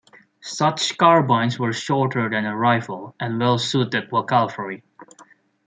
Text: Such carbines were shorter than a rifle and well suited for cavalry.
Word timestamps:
Such 0.41 0.97
carbines 0.97 1.59
were 1.59 1.73
shorter 1.73 2.27
than 2.27 2.43
a 2.43 2.57
rifle 2.57 3.13
and 3.19 3.39
well 3.39 3.59
suited 3.59 4.09
for 4.09 4.25
cavalry. 4.25 4.83